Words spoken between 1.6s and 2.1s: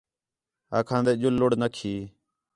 نہ کھی